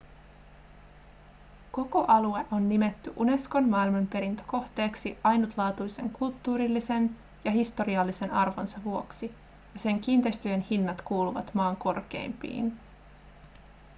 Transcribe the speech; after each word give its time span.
koko 1.71 2.05
alue 2.07 2.45
on 2.51 2.69
nimetty 2.69 3.13
unescon 3.15 3.69
maailmanperintökohteeksi 3.69 5.17
ainutlaatuisen 5.23 6.09
kulttuurillisen 6.09 7.17
ja 7.45 7.51
historiallisen 7.51 8.31
arvonsa 8.31 8.83
vuoksi 8.83 9.35
ja 9.73 9.79
sen 9.79 9.99
kiinteistöjen 9.99 10.61
hinnat 10.69 11.01
kuuluvat 11.01 11.53
maan 11.53 11.77
korkeimpiin 11.77 12.79